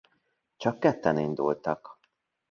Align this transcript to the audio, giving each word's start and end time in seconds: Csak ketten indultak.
Csak 0.57 0.79
ketten 0.79 1.17
indultak. 1.17 1.99